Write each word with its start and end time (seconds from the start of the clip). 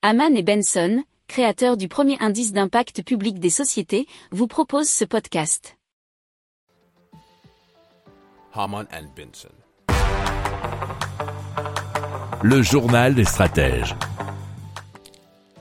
Haman 0.00 0.36
et 0.36 0.44
Benson, 0.44 1.02
créateurs 1.26 1.76
du 1.76 1.88
premier 1.88 2.16
indice 2.20 2.52
d'impact 2.52 3.02
public 3.02 3.40
des 3.40 3.50
sociétés, 3.50 4.06
vous 4.30 4.46
proposent 4.46 4.88
ce 4.88 5.04
podcast. 5.04 5.76
Haman 8.54 8.86
and 8.92 9.08
Benson. 9.16 9.48
Le 12.44 12.62
journal 12.62 13.16
des 13.16 13.24
stratèges. 13.24 13.96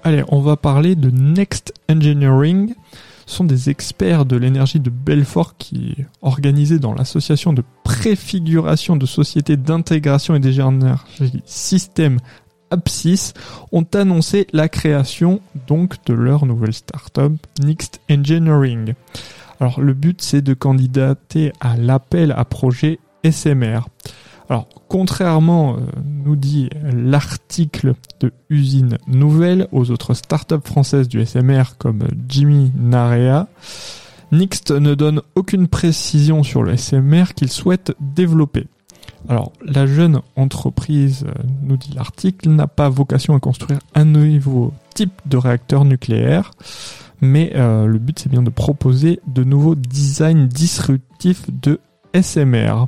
Allez, 0.03 0.23
on 0.27 0.41
va 0.41 0.55
parler 0.55 0.95
de 0.95 1.09
Next 1.09 1.73
Engineering. 1.89 2.75
Ce 3.25 3.37
sont 3.37 3.43
des 3.43 3.71
experts 3.71 4.25
de 4.27 4.37
l'énergie 4.37 4.79
de 4.79 4.91
Belfort 4.91 5.57
qui, 5.57 5.95
organisés 6.21 6.77
dans 6.77 6.93
l'association 6.93 7.53
de 7.53 7.63
préfiguration 7.83 8.97
de 8.97 9.07
sociétés 9.07 9.57
d'intégration 9.57 10.35
et 10.35 10.39
d'énergie 10.39 11.41
système 11.45 12.19
Apsis, 12.71 13.33
ont 13.71 13.85
annoncé 13.93 14.47
la 14.53 14.69
création 14.69 15.41
donc 15.67 15.95
de 16.05 16.13
leur 16.13 16.45
nouvelle 16.45 16.73
startup 16.73 17.33
Next 17.61 18.01
Engineering. 18.09 18.93
Alors 19.59 19.81
le 19.81 19.93
but 19.93 20.21
c'est 20.21 20.41
de 20.41 20.53
candidater 20.53 21.53
à 21.59 21.77
l'appel 21.77 22.31
à 22.31 22.45
projet 22.45 22.99
SMR. 23.23 23.87
Alors, 24.49 24.67
contrairement, 24.87 25.75
euh, 25.75 25.79
nous 26.25 26.37
dit 26.37 26.69
l'article 26.83 27.95
de 28.21 28.31
Usine 28.49 28.97
Nouvelle 29.07 29.67
aux 29.73 29.91
autres 29.91 30.13
startups 30.13 30.55
françaises 30.63 31.09
du 31.09 31.25
SMR 31.25 31.77
comme 31.77 32.07
Jimmy 32.29 32.71
Narea, 32.77 33.47
Nixt 34.31 34.71
ne 34.71 34.95
donne 34.95 35.21
aucune 35.35 35.67
précision 35.67 36.43
sur 36.43 36.63
le 36.63 36.77
SMR 36.77 37.33
qu'il 37.35 37.49
souhaite 37.49 37.93
développer. 37.99 38.67
Alors, 39.29 39.51
la 39.61 39.85
jeune 39.85 40.21
entreprise, 40.35 41.25
euh, 41.27 41.33
nous 41.63 41.77
dit 41.77 41.91
l'article, 41.93 42.49
n'a 42.49 42.67
pas 42.67 42.89
vocation 42.89 43.35
à 43.35 43.39
construire 43.39 43.79
un 43.93 44.05
nouveau 44.05 44.73
type 44.93 45.21
de 45.25 45.37
réacteur 45.37 45.85
nucléaire, 45.85 46.51
mais 47.21 47.51
euh, 47.55 47.85
le 47.85 47.99
but 47.99 48.19
c'est 48.19 48.29
bien 48.29 48.43
de 48.43 48.49
proposer 48.49 49.19
de 49.27 49.43
nouveaux 49.43 49.75
designs 49.75 50.47
disruptifs 50.47 51.45
de 51.51 51.79
SMR. 52.13 52.87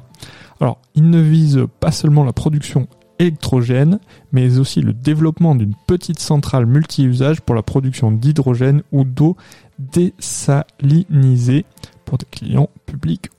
Alors, 0.61 0.79
il 0.95 1.09
ne 1.09 1.19
vise 1.19 1.65
pas 1.79 1.91
seulement 1.91 2.23
la 2.23 2.33
production 2.33 2.87
électrogène, 3.19 3.99
mais 4.31 4.59
aussi 4.59 4.81
le 4.81 4.93
développement 4.93 5.55
d'une 5.55 5.75
petite 5.87 6.19
centrale 6.19 6.65
multi-usage 6.65 7.41
pour 7.41 7.55
la 7.55 7.63
production 7.63 8.11
d'hydrogène 8.11 8.81
ou 8.91 9.03
d'eau 9.03 9.35
désalinisée 9.77 11.65
pour 12.05 12.17
des 12.17 12.25
clients 12.31 12.69
publics 12.85 13.29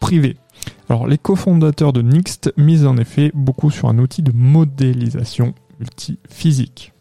ou 0.00 0.06
privés. 0.06 0.36
Alors, 0.88 1.06
les 1.06 1.18
cofondateurs 1.18 1.92
de 1.92 2.02
Nixt 2.02 2.52
misent 2.56 2.86
en 2.86 2.96
effet 2.96 3.30
beaucoup 3.34 3.70
sur 3.70 3.88
un 3.88 3.98
outil 3.98 4.22
de 4.22 4.32
modélisation 4.32 5.54
multiphysique. 5.78 6.92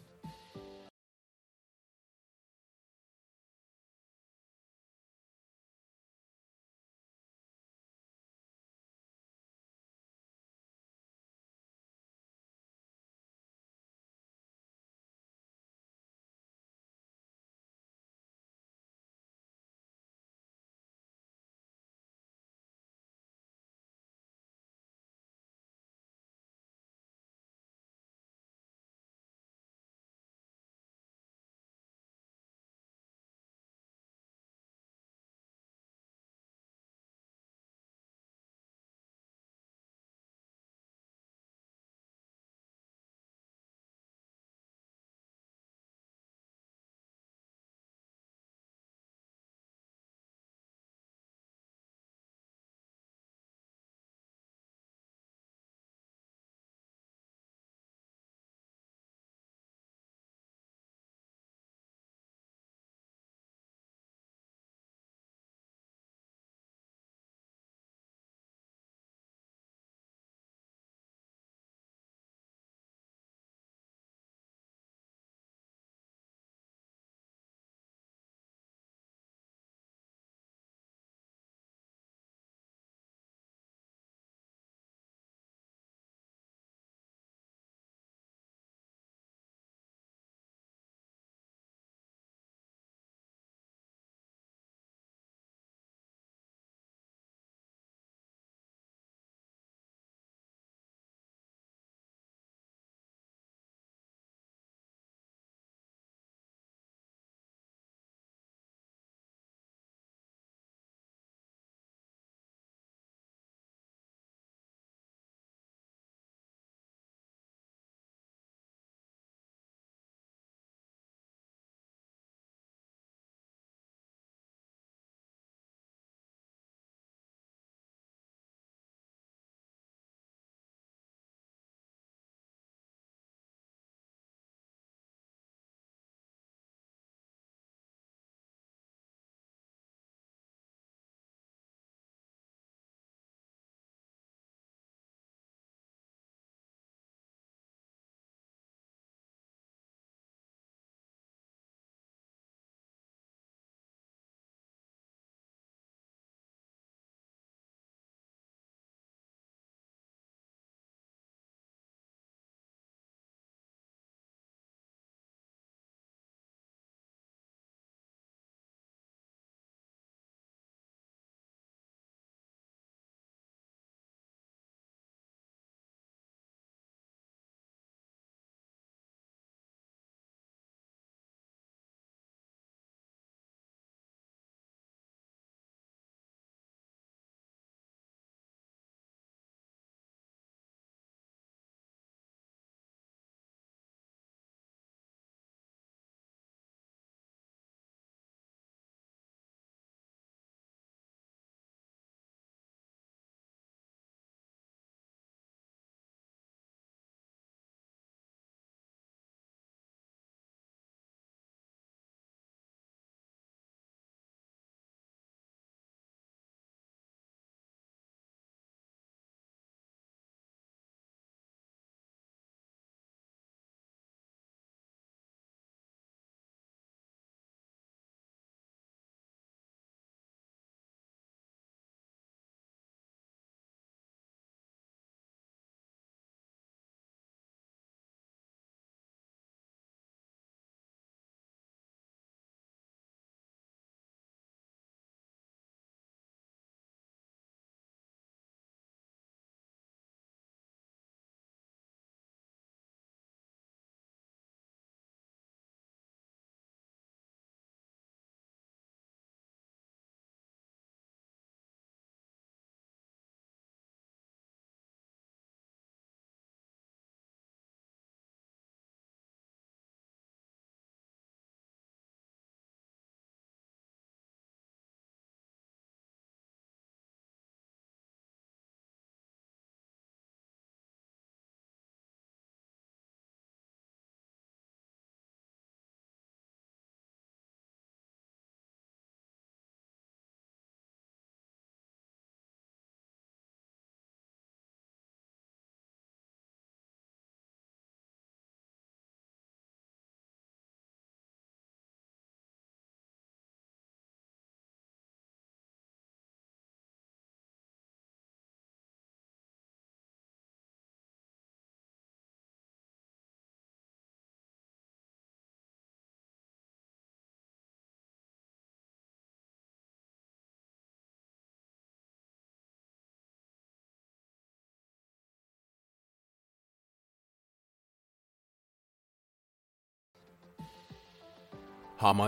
And. 332.01 332.21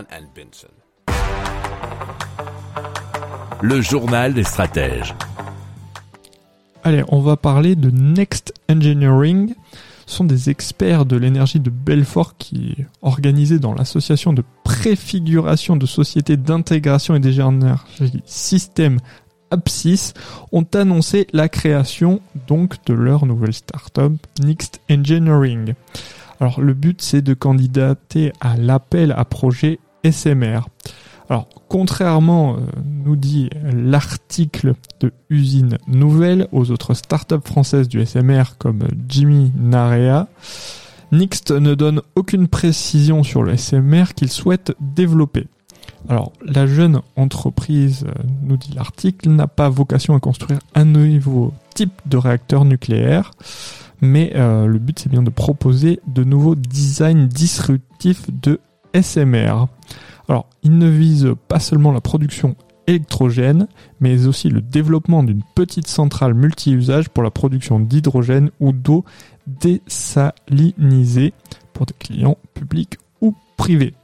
Le 3.62 3.80
journal 3.80 4.34
des 4.34 4.44
stratèges. 4.44 5.14
Allez, 6.84 7.02
on 7.08 7.20
va 7.20 7.38
parler 7.38 7.74
de 7.74 7.90
Next 7.90 8.52
Engineering. 8.68 9.54
Ce 10.04 10.16
sont 10.16 10.24
des 10.24 10.50
experts 10.50 11.06
de 11.06 11.16
l'énergie 11.16 11.58
de 11.58 11.70
Belfort 11.70 12.36
qui, 12.36 12.76
organisés 13.00 13.58
dans 13.58 13.72
l'association 13.72 14.34
de 14.34 14.44
préfiguration 14.62 15.76
de 15.76 15.86
sociétés 15.86 16.36
d'intégration 16.36 17.14
et 17.14 17.20
d'énergie 17.20 17.78
système 18.26 18.98
Apsis, 19.50 20.12
ont 20.50 20.66
annoncé 20.74 21.26
la 21.32 21.48
création 21.48 22.20
donc 22.46 22.84
de 22.84 22.92
leur 22.92 23.24
nouvelle 23.24 23.54
startup 23.54 24.12
Next 24.38 24.82
Engineering. 24.90 25.72
Alors 26.42 26.60
le 26.60 26.74
but 26.74 27.00
c'est 27.00 27.22
de 27.22 27.34
candidater 27.34 28.32
à 28.40 28.56
l'appel 28.56 29.14
à 29.16 29.24
projet 29.24 29.78
SMR. 30.02 30.66
Alors, 31.30 31.48
contrairement, 31.68 32.56
euh, 32.56 32.58
nous 32.84 33.14
dit 33.14 33.48
l'article 33.72 34.74
de 34.98 35.12
Usine 35.30 35.78
Nouvelle 35.86 36.48
aux 36.50 36.72
autres 36.72 36.94
startups 36.94 37.36
françaises 37.44 37.88
du 37.88 38.04
SMR 38.04 38.58
comme 38.58 38.80
Jimmy 39.08 39.52
Narea, 39.56 40.26
Nixt 41.12 41.52
ne 41.52 41.76
donne 41.76 42.02
aucune 42.16 42.48
précision 42.48 43.22
sur 43.22 43.44
le 43.44 43.56
SMR 43.56 44.12
qu'il 44.16 44.28
souhaite 44.28 44.74
développer. 44.80 45.46
Alors, 46.08 46.32
la 46.44 46.66
jeune 46.66 47.02
entreprise, 47.14 48.04
euh, 48.08 48.22
nous 48.42 48.56
dit 48.56 48.72
l'article, 48.74 49.30
n'a 49.30 49.46
pas 49.46 49.68
vocation 49.68 50.16
à 50.16 50.20
construire 50.20 50.58
un 50.74 50.86
nouveau 50.86 51.54
type 51.76 51.92
de 52.06 52.16
réacteur 52.16 52.64
nucléaire, 52.64 53.30
mais 54.02 54.32
euh, 54.34 54.66
le 54.66 54.78
but 54.78 54.98
c'est 54.98 55.08
bien 55.08 55.22
de 55.22 55.30
proposer 55.30 56.00
de 56.06 56.24
nouveaux 56.24 56.56
designs 56.56 57.26
disruptifs 57.26 58.28
de 58.30 58.60
SMR. 59.00 59.68
Alors, 60.28 60.46
il 60.62 60.76
ne 60.76 60.88
vise 60.88 61.34
pas 61.48 61.60
seulement 61.60 61.92
la 61.92 62.00
production 62.00 62.56
électrogène, 62.86 63.68
mais 64.00 64.26
aussi 64.26 64.48
le 64.48 64.60
développement 64.60 65.22
d'une 65.22 65.42
petite 65.54 65.86
centrale 65.86 66.34
multi-usage 66.34 67.08
pour 67.08 67.22
la 67.22 67.30
production 67.30 67.80
d'hydrogène 67.80 68.50
ou 68.60 68.72
d'eau 68.72 69.04
désalinisée 69.46 71.32
pour 71.72 71.86
des 71.86 71.94
clients 71.94 72.38
publics 72.54 72.98
ou 73.20 73.34
privés. 73.56 73.94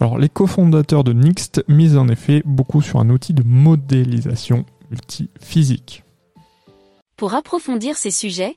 Alors, 0.00 0.18
les 0.18 0.28
cofondateurs 0.28 1.02
de 1.02 1.12
Nixt 1.12 1.64
misent 1.68 1.96
en 1.96 2.08
effet 2.08 2.42
beaucoup 2.44 2.82
sur 2.82 3.00
un 3.00 3.08
outil 3.10 3.32
de 3.32 3.42
modélisation 3.42 4.64
multiphysique. 4.90 6.04
Pour 7.16 7.34
approfondir 7.34 7.96
ces 7.96 8.10
sujets, 8.10 8.56